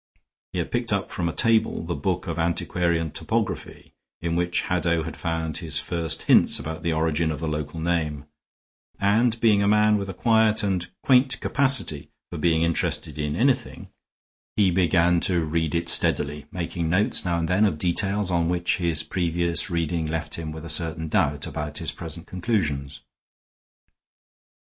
[0.51, 5.03] He had picked up from a table the book of antiquarian topography, in which Haddow
[5.03, 8.25] had found his first hints about the origin of the local name,
[8.99, 13.89] and, being a man with a quiet and quaint capacity for being interested in anything,
[14.55, 18.77] he began to read it steadily, making notes now and then of details on which
[18.77, 23.01] his previous reading left him with a certain doubt about his present conclusions.